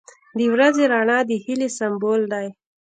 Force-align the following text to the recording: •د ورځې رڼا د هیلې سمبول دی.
•د 0.37 0.39
ورځې 0.53 0.83
رڼا 0.93 1.19
د 1.29 1.31
هیلې 1.43 1.69
سمبول 1.77 2.21
دی. 2.33 2.47